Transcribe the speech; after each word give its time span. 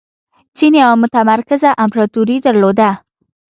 چین 0.57 0.73
یوه 0.83 0.95
متمرکزه 1.03 1.69
امپراتوري 1.83 2.37
درلوده. 2.45 2.89